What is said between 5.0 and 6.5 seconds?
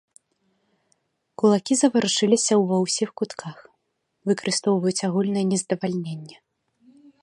агульнае нездавальненне.